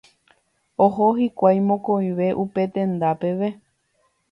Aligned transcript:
Oho 0.85 1.09
hikuái 1.19 1.61
mokõive 1.67 2.31
upe 2.47 2.67
tenda 2.79 3.15
peve. 3.21 3.55